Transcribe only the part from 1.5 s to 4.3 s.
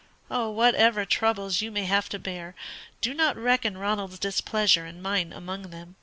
you may have to bear, do not reckon Ronald's